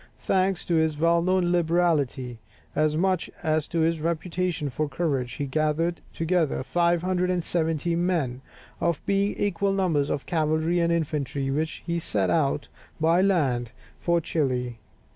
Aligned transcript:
Thanks 0.23 0.65
to 0.65 0.73
his 0.73 0.97
well 0.97 1.21
known 1.21 1.51
liberality, 1.51 2.39
as 2.75 2.97
much 2.97 3.29
as 3.43 3.67
to 3.67 3.81
his 3.81 4.01
reputation 4.01 4.71
for 4.71 4.89
courage, 4.89 5.33
he 5.33 5.45
gathered 5.45 6.01
together 6.11 6.63
570 6.63 7.95
men, 7.97 8.41
of 8.79 8.97
about 9.05 9.11
equal 9.13 9.73
numbers 9.73 10.09
of 10.09 10.25
cavalry 10.25 10.79
and 10.79 10.91
infantry, 10.91 11.51
with 11.51 11.57
which 11.59 11.83
he 11.85 11.99
set 11.99 12.31
out 12.31 12.67
by 12.99 13.21
land 13.21 13.73
for 13.99 14.19
Chili. 14.19 14.79